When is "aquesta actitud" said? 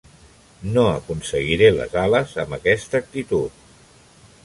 2.61-3.65